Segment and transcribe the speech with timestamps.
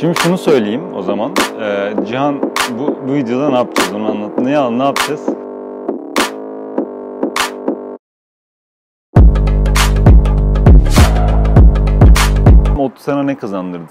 [0.00, 1.32] Şimdi şunu söyleyeyim o zaman.
[1.60, 2.42] Ee, Cihan
[2.78, 4.38] bu, bu videoda ne yapacağız onu anlat.
[4.38, 5.28] Ne, ne yapacağız?
[12.78, 13.84] Otu sana ne kazandırdı?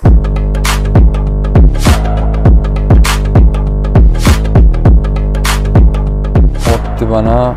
[6.73, 7.55] Otti bana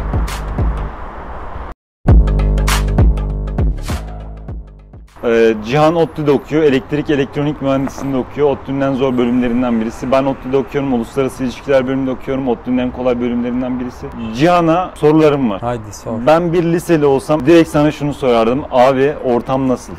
[5.24, 6.62] Ee, Cihan ODTÜ'de okuyor.
[6.62, 8.50] Elektrik elektronik mühendisliğinde okuyor.
[8.50, 10.12] ODTÜ'nün en zor bölümlerinden birisi.
[10.12, 10.92] Ben ODTÜ'de okuyorum.
[10.92, 12.48] Uluslararası ilişkiler bölümünde okuyorum.
[12.48, 14.06] ODTÜ'nün en kolay bölümlerinden birisi.
[14.34, 15.60] Cihan'a sorularım var.
[15.60, 16.12] haydi sor.
[16.26, 18.62] Ben bir liseli olsam direkt sana şunu sorardım.
[18.70, 19.92] Abi ortam nasıl?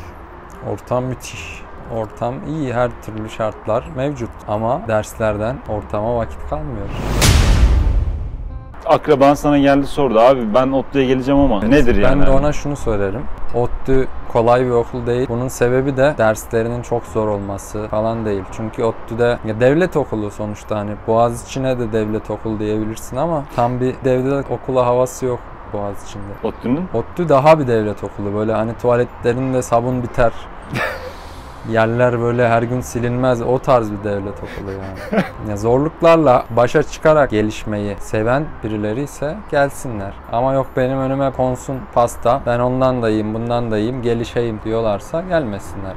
[0.72, 1.62] Ortam müthiş.
[1.96, 6.86] Ortam iyi her türlü şartlar mevcut ama derslerden ortama vakit kalmıyor.
[8.86, 10.20] Akraban sana geldi sordu.
[10.20, 12.20] Abi ben ODTÜ'ye geleceğim ama nedir yani?
[12.20, 13.22] Ben de ona şunu söylerim.
[13.54, 15.28] ODTÜ kolay bir okul değil.
[15.28, 18.42] Bunun sebebi de derslerinin çok zor olması falan değil.
[18.52, 23.94] Çünkü ODTÜ'de ya devlet okulu sonuçta hani Boğaziçi'ne de devlet okulu diyebilirsin ama tam bir
[24.04, 25.40] devlet okulu havası yok
[25.72, 26.32] Boğaziçi'nde.
[26.44, 28.34] ODTÜ'nün ODTÜ daha bir devlet okulu.
[28.34, 30.32] Böyle hani tuvaletlerinde sabun biter.
[31.70, 33.42] Yerler böyle her gün silinmez.
[33.42, 35.22] O tarz bir devlet okulu yani.
[35.50, 40.12] ya zorluklarla başa çıkarak gelişmeyi seven birileri ise gelsinler.
[40.32, 42.40] Ama yok benim önüme konsun pasta.
[42.46, 45.92] Ben ondan da yiyeyim, bundan da yiyeyim, gelişeyim diyorlarsa gelmesinler.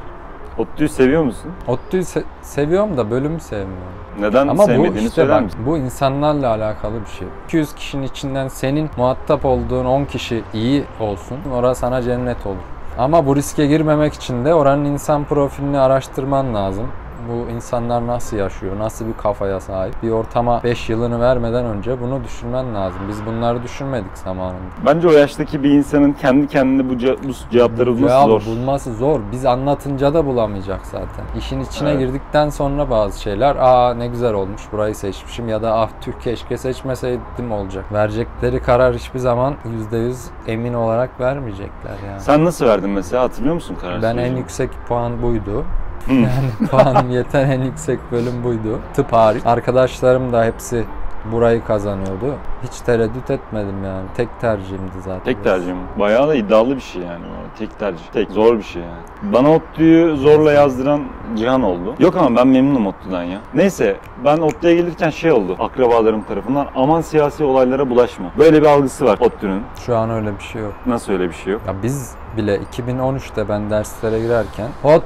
[0.58, 1.52] ODTÜ'yü seviyor musun?
[1.68, 3.94] ODTÜ'yü se- seviyorum da bölümü sevmiyorum.
[4.20, 5.60] Neden Ama bu sevmediğini işte söyler bak, misin?
[5.66, 7.28] bu insanlarla alakalı bir şey.
[7.46, 11.38] 200 kişinin içinden senin muhatap olduğun 10 kişi iyi olsun.
[11.56, 12.56] Orası sana cennet olur.
[12.98, 16.88] Ama bu riske girmemek için de oranın insan profilini araştırman lazım.
[17.30, 20.04] Bu insanlar nasıl yaşıyor, nasıl bir kafaya sahip?
[20.04, 23.02] Bir ortama 5 yılını vermeden önce bunu düşünmen lazım.
[23.10, 24.58] Biz bunları düşünmedik zamanında.
[24.86, 28.46] Bence o yaştaki bir insanın kendi kendine bu, ce- bu cevapları bulması Cevabı zor.
[28.46, 29.20] bulması zor.
[29.32, 31.26] Biz anlatınca da bulamayacak zaten.
[31.38, 32.00] İşin içine Evet.
[32.00, 36.58] girdikten sonra bazı şeyler aa ne güzel olmuş burayı seçmişim ya da ah tüh keşke
[36.58, 37.86] seçmeseydim olacak.
[37.94, 39.54] Verecekleri karar hiçbir zaman
[39.92, 42.20] %100 emin olarak vermeyecekler yani.
[42.20, 45.66] Sen nasıl verdin mesela hatırlıyor musun karar Ben en yüksek puan buydu.
[46.10, 48.80] Yani puanım yeten en yüksek bölüm buydu.
[48.94, 49.46] Tıp hariç.
[49.46, 50.86] Arkadaşlarım da hepsi
[51.32, 52.36] burayı kazanıyordu.
[52.64, 54.06] Hiç tereddüt etmedim yani.
[54.18, 55.24] Tek tercihimdi zaten.
[55.24, 55.78] Tek tercihim.
[56.00, 57.26] Bayağı da iddialı bir şey yani.
[57.60, 58.04] Tek tercih.
[58.14, 58.32] Tek.
[58.32, 59.34] Zor bir şey yani.
[59.34, 61.02] Bana ODTÜ'yü zorla yazdıran
[61.38, 61.96] Cihan oldu.
[62.00, 63.40] Yok ama ben memnunum ODTÜ'den ya.
[63.54, 65.56] Neyse ben ODTÜ'ye gelirken şey oldu.
[65.60, 68.26] Akrabalarım tarafından aman siyasi olaylara bulaşma.
[68.38, 69.64] Böyle bir algısı var ODTÜ'nün.
[69.86, 70.74] Şu an öyle bir şey yok.
[70.86, 71.62] Nasıl öyle bir şey yok?
[71.68, 75.04] Ya biz bile 2013'te ben derslere girerken hot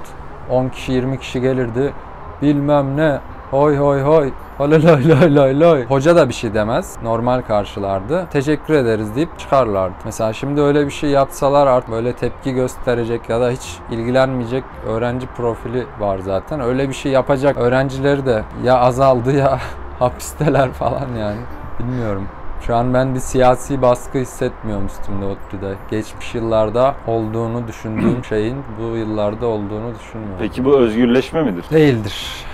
[0.50, 1.94] 10 kişi 20 kişi gelirdi.
[2.41, 3.19] Bilmem ne.
[3.51, 4.31] Hoy hoy hoy.
[4.59, 5.85] Lay lay lay lay lay.
[5.85, 6.97] Hoca da bir şey demez.
[7.03, 8.28] Normal karşılardı.
[8.31, 9.95] Teşekkür ederiz deyip çıkarlardı.
[10.06, 15.28] Mesela şimdi öyle bir şey yapsalar artık böyle tepki gösterecek ya da hiç ilgilenmeyecek öğrenci
[15.28, 16.59] profili var zaten.
[16.59, 19.59] Öyle bir şey yapacak öğrencileri de ya azaldı ya
[20.00, 21.39] hapisteler falan yani.
[21.79, 22.27] Bilmiyorum.
[22.62, 25.76] Şu an ben bir siyasi baskı hissetmiyorum üstümde ODTÜ'de.
[25.92, 30.38] Geçmiş yıllarda olduğunu düşündüğüm şeyin bu yıllarda olduğunu düşünmüyorum.
[30.40, 31.66] Peki bu özgürleşme midir?
[31.72, 32.46] Değildir.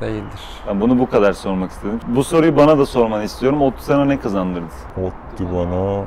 [0.00, 0.40] Değildir.
[0.68, 2.00] Ben bunu bu kadar sormak istedim.
[2.08, 3.62] Bu soruyu bana da sormanı istiyorum.
[3.62, 4.66] ODTÜ sana ne kazandırdı?
[4.96, 6.04] ODTÜ bana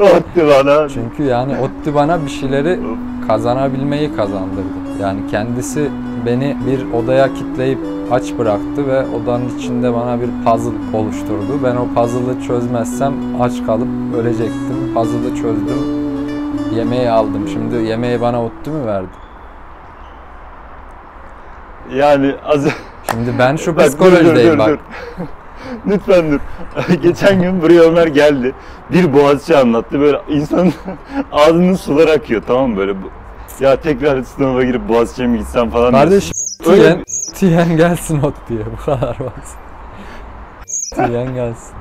[0.16, 0.88] ODTÜ bana.
[0.88, 2.80] Çünkü yani ODTÜ bana bir şeyleri
[3.28, 4.68] kazanabilmeyi kazandırdı.
[5.00, 5.90] Yani kendisi
[6.26, 7.78] beni bir odaya kitleyip
[8.10, 11.60] aç bıraktı ve odanın içinde bana bir puzzle oluşturdu.
[11.64, 14.94] Ben o puzzle'ı çözmezsem aç kalıp ölecektim.
[14.94, 16.06] Puzzle'ı çözdüm.
[16.74, 17.48] Yemeği aldım.
[17.48, 19.08] Şimdi yemeği bana ODTÜ mü verdi?
[21.94, 22.66] Yani az
[23.10, 24.68] Şimdi ben şu Bak, dur, psikolojideyim dur, bak.
[24.68, 24.78] dur.
[25.86, 26.40] Lütfen dur.
[27.02, 28.54] Geçen gün buraya Ömer geldi.
[28.92, 30.00] Bir boğazçı anlattı.
[30.00, 30.72] Böyle insanın
[31.32, 32.94] ağzının suları akıyor tamam mı böyle.
[33.60, 35.92] Ya tekrar sınava girip boğazçıya mı gitsem falan.
[35.92, 36.32] Kardeşim
[36.66, 39.58] Öyle tiyen, gelsin ODTÜ'ye bu kadar basit.
[40.94, 41.74] Tiyen gelsin.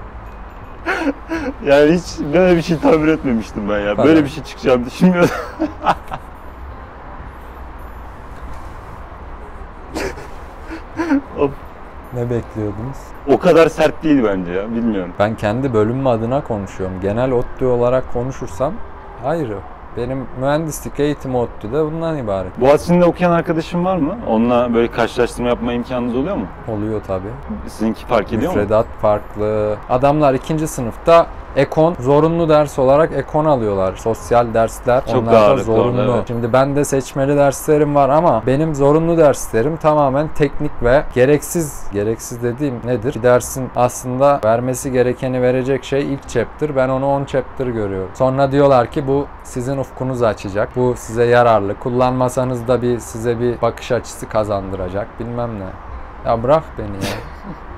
[1.66, 3.96] Yani hiç böyle bir şey tahmin etmemiştim ben ya.
[3.96, 4.08] Falan.
[4.08, 5.36] Böyle bir şey çıkacağını düşünmüyordum.
[12.14, 12.98] Ne bekliyordunuz?
[13.28, 14.72] o kadar sert değil bence ya.
[14.72, 15.14] Bilmiyorum.
[15.20, 16.96] Ben kendi bölümüm adına konuşuyorum.
[17.02, 18.74] Genel ODTÜ olarak konuşursam
[19.26, 19.58] ayrı.
[19.98, 22.62] Benim mühendislik eğitimi ODTÜ'de bundan ibaret.
[22.62, 24.16] Boğaziçi'nde okuyan arkadaşın var mı?
[24.28, 26.46] Onunla böyle karşılaştırma yapma imkanınız oluyor mu?
[26.68, 27.28] Oluyor tabii.
[27.68, 28.58] Sizinki fark ediyor mu?
[28.58, 29.76] Müfredat farklı.
[29.90, 33.96] Adamlar ikinci sınıfta Ekon zorunlu ders olarak ekon alıyorlar.
[33.96, 36.02] Sosyal dersler Çok onlar da zorunlu.
[36.02, 36.28] orada, evet.
[36.28, 41.84] Şimdi ben de seçmeli derslerim var ama benim zorunlu derslerim tamamen teknik ve gereksiz.
[41.94, 43.16] Gereksiz dediğim nedir?
[43.16, 46.76] Bir dersin aslında vermesi gerekeni verecek şey ilk chapter.
[46.76, 48.12] Ben onu 10 chapter görüyorum.
[48.14, 50.70] Sonra diyorlar ki bu sizin ufkunuzu açacak.
[50.76, 51.80] Bu size yararlı.
[51.80, 55.20] Kullanmasanız da bir size bir bakış açısı kazandıracak.
[55.20, 55.70] Bilmem ne.
[56.30, 57.12] Ya bırak beni ya.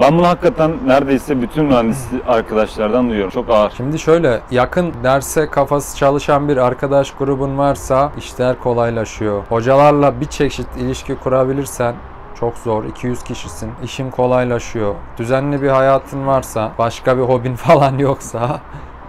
[0.00, 3.30] Ben bunu hakikaten neredeyse bütün mühendis arkadaşlardan duyuyorum.
[3.30, 3.72] Çok ağır.
[3.76, 9.42] Şimdi şöyle yakın derse kafası çalışan bir arkadaş grubun varsa işler kolaylaşıyor.
[9.48, 11.94] Hocalarla bir çeşit ilişki kurabilirsen
[12.40, 12.84] çok zor.
[12.84, 13.70] 200 kişisin.
[13.84, 14.94] İşin kolaylaşıyor.
[15.18, 18.60] Düzenli bir hayatın varsa, başka bir hobin falan yoksa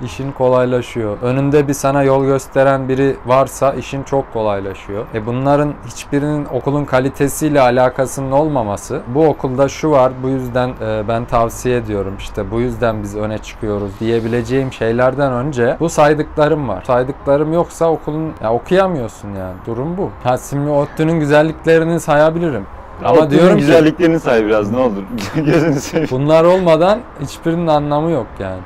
[0.02, 1.18] işin kolaylaşıyor.
[1.22, 5.06] Önünde bir sana yol gösteren biri varsa işin çok kolaylaşıyor.
[5.14, 9.02] E bunların hiçbirinin okulun kalitesiyle alakasının olmaması.
[9.08, 13.38] Bu okulda şu var bu yüzden e, ben tavsiye ediyorum işte bu yüzden biz öne
[13.38, 16.84] çıkıyoruz diyebileceğim şeylerden önce bu saydıklarım var.
[16.88, 19.56] Saydıklarım yoksa okulun ya okuyamıyorsun yani.
[19.68, 20.10] Durum bu.
[20.24, 22.66] Ha şimdi ODTÜ'nün güzelliklerini sayabilirim.
[23.04, 25.04] Ama Ama diyorum ki güzelliklerini say biraz ne olur.
[25.36, 26.10] Gözünü seveyim.
[26.12, 28.62] bunlar olmadan hiçbirinin anlamı yok yani.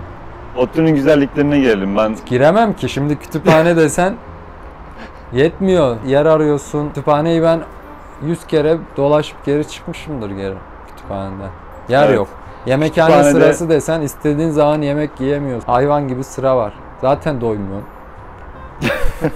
[0.57, 1.98] ODTÜ'nün güzelliklerine gelelim.
[1.98, 4.13] Ben Giremem ki şimdi kütüphane desen
[5.33, 5.98] yetmiyor.
[6.06, 6.88] Yer arıyorsun.
[6.88, 7.59] Kütüphaneyi ben
[8.25, 10.54] 100 kere dolaşıp geri çıkmışımdır geri
[10.88, 11.50] kütüphaneden.
[11.89, 12.15] Yer Evet.
[12.15, 12.27] yok.
[12.65, 15.68] Yemekhane Kütüphanede- sırası desen istediğin zaman yemek yiyemiyorsun.
[15.71, 16.74] Hayvan gibi sıra var.
[17.01, 17.88] Zaten doymuyorsun.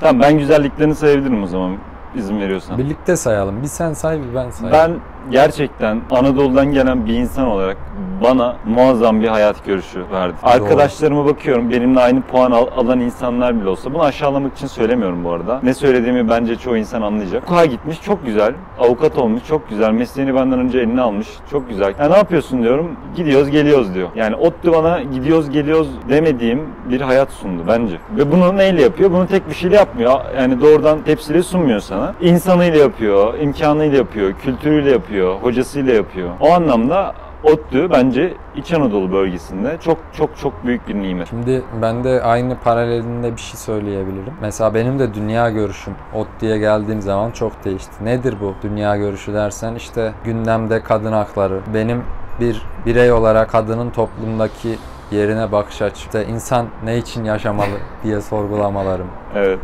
[0.00, 1.76] tamam ben güzelliklerini sayabilirim o zaman
[2.14, 2.78] izin veriyorsan.
[2.78, 3.62] Birlikte sayalım.
[3.62, 4.72] Bir sen say bir ben sayayım.
[4.72, 5.00] Ben
[5.30, 7.76] gerçekten Anadolu'dan gelen bir insan olarak
[8.24, 10.34] bana muazzam bir hayat görüşü verdi.
[10.42, 15.30] Arkadaşlarıma bakıyorum benimle aynı puan al- alan insanlar bile olsa bunu aşağılamak için söylemiyorum bu
[15.32, 15.60] arada.
[15.62, 17.42] Ne söylediğimi bence çoğu insan anlayacak.
[17.42, 18.54] Hukuka gitmiş çok güzel.
[18.80, 19.90] Avukat olmuş çok güzel.
[19.90, 21.94] Mesleğini benden önce eline almış çok güzel.
[22.00, 22.90] Ya ne yapıyorsun diyorum.
[23.16, 24.08] Gidiyoruz geliyoruz diyor.
[24.16, 27.96] Yani ODTÜ bana gidiyoruz geliyoruz demediğim bir hayat sundu bence.
[28.16, 29.10] Ve bunu neyle yapıyor?
[29.12, 30.20] Bunu tek bir şeyle yapmıyor.
[30.38, 32.14] Yani doğrudan tepsiyle sunmuyor sana.
[32.20, 36.30] İnsanıyla yapıyor, imkanıyla yapıyor, kültürüyle yapıyor, hocasıyla yapıyor.
[36.40, 41.28] O anlamda ODTÜ bence İç Anadolu bölgesinde çok çok çok büyük bir nimet.
[41.28, 44.32] Şimdi ben de aynı paralelinde bir şey söyleyebilirim.
[44.40, 48.04] Mesela benim de dünya görüşüm ODTÜ'ye geldiğim zaman çok değişti.
[48.04, 51.60] Nedir bu dünya görüşü dersen işte gündemde kadın hakları.
[51.74, 52.02] Benim
[52.40, 54.78] bir birey olarak kadının toplumdaki
[55.10, 55.96] yerine bakış açı.
[55.96, 59.06] İşte insan ne için yaşamalı diye sorgulamalarım.
[59.34, 59.58] Evet.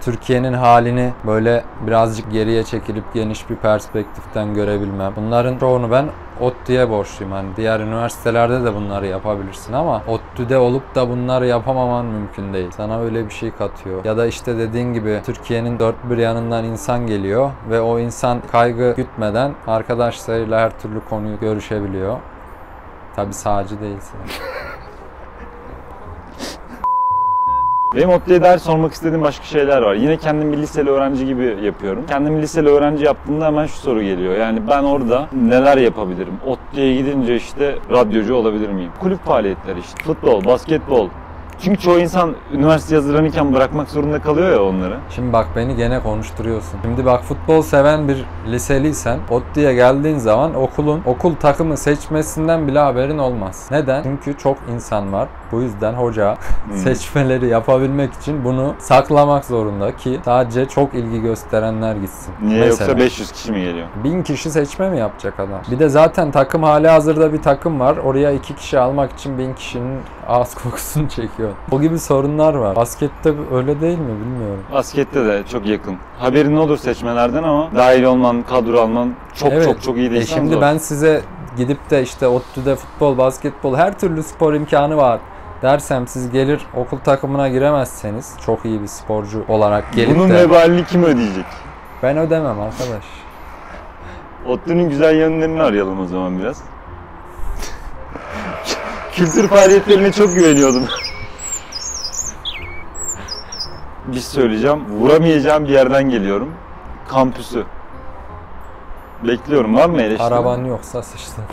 [0.00, 5.12] Türkiye'nin halini böyle birazcık geriye çekilip geniş bir perspektiften görebilmem.
[5.16, 6.06] Bunların çoğunu ben
[6.40, 7.32] ODTÜ'ye borçluyum.
[7.32, 12.70] Hani diğer üniversitelerde de bunları yapabilirsin ama ODTÜ'de olup da bunları yapamaman mümkün değil.
[12.70, 14.04] Sana öyle bir şey katıyor.
[14.04, 18.94] Ya da işte dediğin gibi Türkiye'nin dört bir yanından insan geliyor ve o insan kaygı
[18.96, 22.18] gütmeden arkadaşlarıyla her türlü konuyu görüşebiliyor.
[23.16, 24.18] Tabi sağcı değilsin.
[27.94, 29.94] Benim ODTÜ'ye dair sormak istediğim başka şeyler var.
[29.94, 32.04] Yine kendim bir liseli öğrenci gibi yapıyorum.
[32.08, 34.36] Kendimi liseli öğrenci yaptığımda hemen şu soru geliyor.
[34.36, 36.34] Yani ben orada neler yapabilirim?
[36.46, 38.90] ODTÜ'ye gidince işte radyocu olabilir miyim?
[39.00, 40.04] Kulüp faaliyetleri işte.
[40.04, 41.08] Futbol, basketbol.
[41.62, 44.96] Çünkü çoğu insan üniversite hazırlanırken bırakmak zorunda kalıyor ya onları.
[45.10, 46.78] Şimdi bak beni gene konuşturuyorsun.
[46.82, 53.18] Şimdi bak futbol seven bir liseliysen ODTÜ'ye geldiğin zaman okulun okul takımı seçmesinden bile haberin
[53.18, 53.68] olmaz.
[53.70, 54.02] Neden?
[54.02, 55.28] Çünkü çok insan var.
[55.52, 56.36] Bu yüzden hoca
[56.74, 62.34] seçmeleri yapabilmek için bunu saklamak zorunda ki sadece çok ilgi gösterenler gitsin.
[62.42, 62.90] Niye Mesela.
[62.90, 63.86] yoksa 500 kişi mi geliyor?
[64.04, 65.60] Bin kişi seçme mi yapacak adam?
[65.70, 67.96] Bir de zaten takım hali hazırda bir takım var.
[67.96, 69.98] Oraya iki kişi almak için bin kişinin
[70.30, 71.50] ağız kokusunu çekiyor.
[71.70, 72.76] Bu gibi sorunlar var.
[72.76, 74.64] Baskette öyle değil mi bilmiyorum.
[74.72, 75.96] Baskette de çok yakın.
[76.18, 79.64] Haberin olur seçmelerden ama dahil olman, kadro alman çok Evet.
[79.64, 80.60] çok çok iyi E değilsen şimdi zor.
[80.62, 81.22] ben size
[81.56, 85.20] gidip de işte ODTÜ'de futbol, basketbol her türlü spor imkanı var
[85.62, 90.84] dersem siz gelir okul takımına giremezseniz çok iyi bir sporcu olarak gelip Bunun de vebalini
[90.84, 91.44] kim ödeyecek?
[92.02, 93.04] ben ödemem arkadaş.
[94.48, 96.62] ODTÜ'nün güzel yönlerini arayalım o zaman biraz.
[99.20, 100.82] Kültür faaliyetlerine çok güveniyordum.
[104.06, 104.80] bir şey söyleyeceğim.
[104.90, 106.54] Vuramayacağım bir yerden geliyorum.
[107.08, 107.64] Kampüsü.
[109.26, 109.76] Bekliyorum.
[109.76, 110.26] Var mı eleştiri?
[110.26, 111.44] Araban yoksa sıçtın.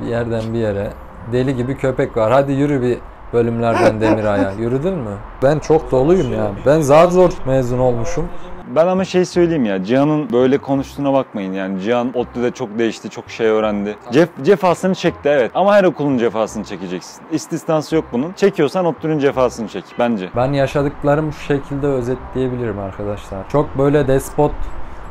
[0.00, 0.92] bir yerden bir yere
[1.32, 2.32] deli gibi köpek var.
[2.32, 2.98] Hadi yürü bir
[3.32, 4.50] bölümlerden Demiray'a.
[4.50, 5.16] Yürüdün mü?
[5.42, 6.54] Ben çok doluyum yani.
[6.66, 8.28] Ben zar zor mezun olmuşum.
[8.68, 9.84] Ben ama şey söyleyeyim ya.
[9.84, 11.80] Cihan'ın böyle konuştuğuna bakmayın yani.
[11.80, 13.96] Cihan ODTÜ'de çok değişti, çok şey öğrendi.
[14.12, 15.50] Cef, cefasını çekti evet.
[15.54, 17.22] Ama her okulun cefasını çekeceksin.
[17.32, 18.32] İstisnası yok bunun.
[18.32, 20.30] Çekiyorsan ODTÜ'nün cefasını çek bence.
[20.36, 23.48] Ben yaşadıklarımı şu şekilde özetleyebilirim arkadaşlar.
[23.48, 24.52] Çok böyle despot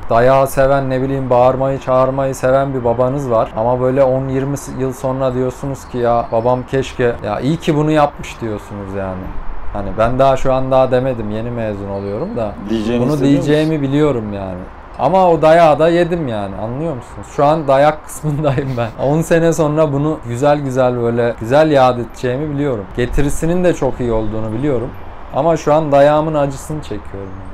[0.09, 3.51] dayağı seven ne bileyim bağırmayı çağırmayı seven bir babanız var.
[3.55, 8.41] Ama böyle 10-20 yıl sonra diyorsunuz ki ya babam keşke ya iyi ki bunu yapmış
[8.41, 9.23] diyorsunuz yani.
[9.73, 14.33] Hani ben daha şu an daha demedim yeni mezun oluyorum da Diyeceğini bunu diyeceğimi biliyorum
[14.33, 14.59] yani.
[14.99, 17.27] Ama o dayağı da yedim yani anlıyor musunuz?
[17.35, 18.89] Şu an dayak kısmındayım ben.
[19.03, 22.85] 10 sene sonra bunu güzel güzel böyle güzel yad edeceğimi biliyorum.
[22.97, 24.89] Getirisinin de çok iyi olduğunu biliyorum.
[25.35, 27.11] Ama şu an dayağımın acısını çekiyorum.
[27.43, 27.52] yani.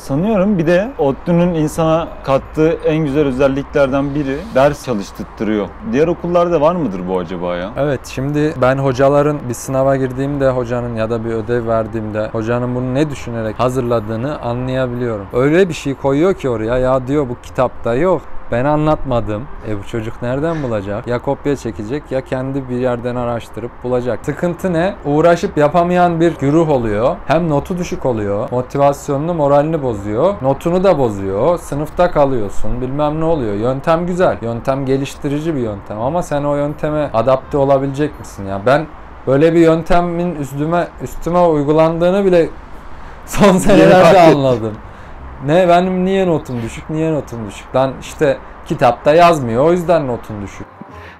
[0.00, 5.68] Sanıyorum bir de ODTÜ'nün insana kattığı en güzel özelliklerden biri ders çalıştırtırıyor.
[5.92, 7.70] Diğer okullarda var mıdır bu acaba ya?
[7.76, 12.94] Evet şimdi ben hocaların bir sınava girdiğimde hocanın ya da bir ödev verdiğimde hocanın bunu
[12.94, 15.26] ne düşünerek hazırladığını anlayabiliyorum.
[15.32, 18.22] Öyle bir şey koyuyor ki oraya ya diyor bu kitapta yok.
[18.52, 19.42] Ben anlatmadım.
[19.68, 21.06] E bu çocuk nereden bulacak?
[21.06, 24.18] Ya kopya çekecek ya kendi bir yerden araştırıp bulacak.
[24.22, 24.94] Sıkıntı ne?
[25.04, 27.16] Uğraşıp yapamayan bir güruh oluyor.
[27.26, 28.50] Hem notu düşük oluyor.
[28.50, 30.34] Motivasyonunu, moralini bozuyor.
[30.42, 31.58] Notunu da bozuyor.
[31.58, 32.80] Sınıfta kalıyorsun.
[32.80, 33.54] Bilmem ne oluyor.
[33.54, 34.36] Yöntem güzel.
[34.42, 38.60] Yöntem geliştirici bir yöntem ama sen o yönteme adapte olabilecek misin ya?
[38.66, 38.86] Ben
[39.26, 42.48] böyle bir yöntemin üstüme üstüme uygulandığını bile
[43.26, 44.72] son senelerde anladım.
[45.46, 46.90] Ne benim niye notum düşük?
[46.90, 47.76] Niye notum düşük?
[47.76, 49.64] Lan işte kitapta yazmıyor.
[49.64, 50.66] O yüzden notun düşük.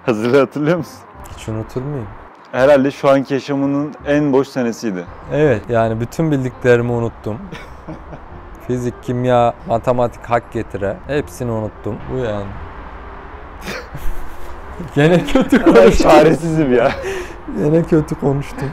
[0.06, 0.98] Hazırlığı hatırlıyor musun?
[1.36, 2.06] Hiç unutur muyum?
[2.52, 5.04] Herhalde şu anki yaşamının en boş senesiydi.
[5.32, 7.38] Evet yani bütün bildiklerimi unuttum.
[8.66, 10.96] Fizik, kimya, matematik hak getire.
[11.06, 11.96] Hepsini unuttum.
[12.12, 12.46] Bu yani.
[14.94, 16.10] Gene kötü konuştum.
[16.10, 16.92] Çaresizim ya.
[17.58, 18.70] Gene kötü konuştum.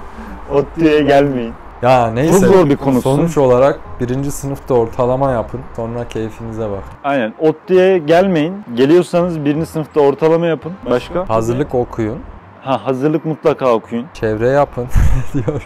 [0.51, 1.54] ODTÜ'ye gelmeyin.
[1.81, 2.39] Ya neyse.
[2.48, 3.15] Çok zor bir konusun.
[3.15, 5.62] Sonuç olarak birinci sınıfta ortalama yapın.
[5.75, 6.84] Sonra keyfinize bak.
[7.03, 7.34] Aynen.
[7.39, 8.63] ODTÜ'ye gelmeyin.
[8.74, 10.74] Geliyorsanız birinci sınıfta ortalama yapın.
[10.89, 11.29] Başka?
[11.29, 12.19] Hazırlık okuyun.
[12.62, 14.05] Ha hazırlık mutlaka okuyun.
[14.13, 14.88] Çevre yapın
[15.34, 15.62] diyor.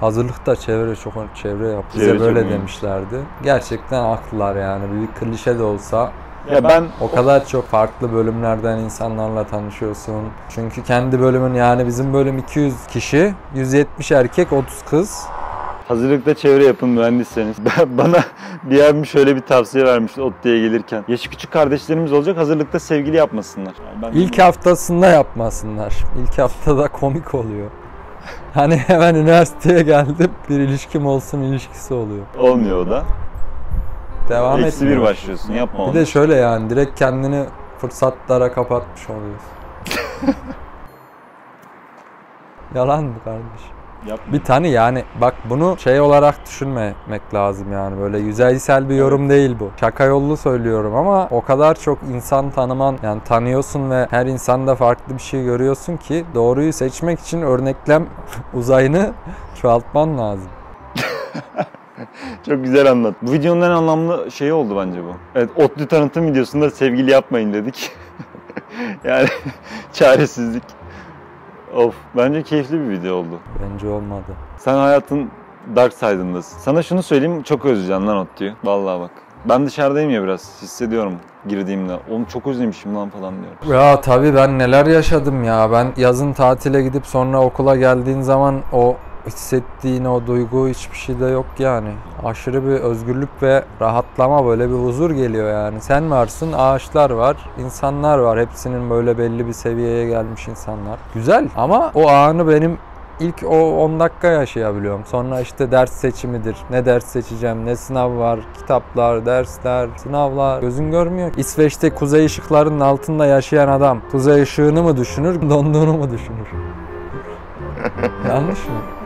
[0.00, 1.84] Hazırlıkta çevre çok çevre yap.
[1.94, 3.16] Bize Çevre böyle demişlerdi.
[3.42, 4.84] Gerçekten haklılar yani.
[5.02, 6.12] Bir klişe de olsa
[6.52, 10.22] Ya ben o kadar çok farklı bölümlerden insanlarla tanışıyorsun.
[10.48, 15.22] Çünkü kendi bölümün yani bizim bölüm 200 kişi, 170 erkek, 30 kız.
[15.88, 17.56] hazırlıkta çevre yapın mühendisseniz.
[17.78, 18.16] Ben- Bana
[18.62, 21.04] bir abim şöyle bir tavsiye vermişti ODTÜ'ye gelirken.
[21.08, 23.72] Yaşı küçük kardeşlerimiz olacak hazırlıkta sevgili yapmasınlar.
[24.02, 25.94] Ben İlk haftasında yapmasınlar.
[26.22, 27.70] İlk haftada komik oluyor.
[28.54, 32.26] Hani hemen üniversiteye geldim bir ilişkim olsun ilişkisi oluyor.
[32.38, 33.02] olmuyor o da.
[34.28, 35.94] Devam Eksi bir başlıyorsun yapma Bir onu.
[35.94, 37.44] de şöyle yani direkt kendini
[37.78, 39.48] fırsatlara kapatmış oluyorsun.
[42.74, 43.62] Yalan mı kardeş?
[44.06, 44.32] Yapma.
[44.32, 49.56] Bir tane yani bak bunu şey olarak düşünmemek lazım yani böyle yüzeysel bir yorum değil
[49.60, 49.70] bu.
[49.80, 55.14] Şaka yollu söylüyorum ama o kadar çok insan tanıman yani tanıyorsun ve her insanda farklı
[55.14, 58.06] bir şey görüyorsun ki doğruyu seçmek için örneklem
[58.54, 59.12] uzayını
[59.62, 60.48] çoğaltman lazım.
[62.46, 63.14] Çok güzel anlat.
[63.22, 65.12] Bu videonun en anlamlı şeyi oldu bence bu.
[65.34, 67.90] Evet, ODTÜ tanıtım videosunda sevgili yapmayın dedik.
[69.04, 69.28] yani
[69.92, 70.64] çaresizlik.
[71.76, 73.40] Of, bence keyifli bir video oldu.
[73.62, 74.36] Bence olmadı.
[74.58, 75.30] Sen hayatın
[75.76, 76.58] dark side'ındasın.
[76.58, 78.54] Sana şunu söyleyeyim, çok özleyeceğim lan ODTÜ'yü.
[78.64, 79.10] Vallahi bak.
[79.48, 81.14] Ben dışarıdayım ya biraz, hissediyorum
[81.48, 81.98] girdiğimde.
[82.10, 83.82] Oğlum çok özlemişim lan falan diyorum.
[83.82, 85.72] Ya tabii ben neler yaşadım ya.
[85.72, 91.46] Ben yazın tatile gidip sonra okula geldiğin zaman o hissettiğin o duygu hiçbir şeyde yok
[91.58, 91.88] yani.
[92.24, 95.80] Aşırı bir özgürlük ve rahatlama böyle bir huzur geliyor yani.
[95.80, 98.40] Sen varsın, ağaçlar var, insanlar var.
[98.40, 100.98] Hepsinin böyle belli bir seviyeye gelmiş insanlar.
[101.14, 102.78] Güzel ama o anı benim
[103.20, 105.04] ilk o 10 dakika yaşayabiliyorum.
[105.04, 106.56] Sonra işte ders seçimidir.
[106.70, 110.60] Ne ders seçeceğim, ne sınav var, kitaplar, dersler, sınavlar.
[110.60, 111.30] Gözün görmüyor.
[111.36, 116.48] İsveç'te kuzey ışıklarının altında yaşayan adam kuzey ışığını mı düşünür, donduğunu mu düşünür?
[118.28, 119.03] Yanlış mı?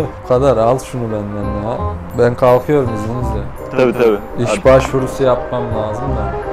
[0.24, 1.76] Bu kadar al şunu benden ya.
[2.18, 3.42] Ben kalkıyorum izninizle.
[3.70, 4.44] Tabii tabii.
[4.44, 6.49] İş başvurusu yapmam lazım da.